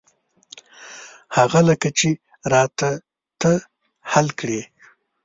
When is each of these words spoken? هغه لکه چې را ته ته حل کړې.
هغه 1.37 1.59
لکه 1.69 1.89
چې 1.97 2.09
را 2.51 2.63
ته 2.79 2.89
ته 3.41 3.51
حل 4.11 4.27
کړې. 4.39 4.61